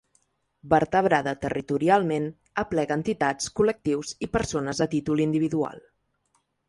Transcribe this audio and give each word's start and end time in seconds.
Vertebrada 0.69 1.33
territorialment, 1.43 2.25
aplega 2.63 2.97
entitats, 3.01 3.51
col·lectius 3.61 4.15
i 4.29 4.31
persones 4.39 4.83
a 4.87 4.89
títol 4.95 5.23
individual. 5.27 5.85